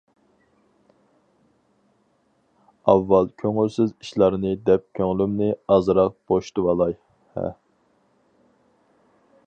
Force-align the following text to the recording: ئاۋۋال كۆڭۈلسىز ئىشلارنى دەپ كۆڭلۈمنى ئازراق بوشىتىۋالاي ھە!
ئاۋۋال 2.93 3.29
كۆڭۈلسىز 3.43 3.93
ئىشلارنى 4.05 4.55
دەپ 4.71 4.87
كۆڭلۈمنى 5.01 5.51
ئازراق 5.75 6.17
بوشىتىۋالاي 6.33 6.97
ھە! 7.39 7.47